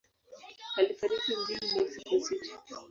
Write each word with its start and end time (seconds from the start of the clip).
Alifariki 0.75 1.31
mjini 1.37 1.73
Mexico 1.79 2.19
City. 2.19 2.49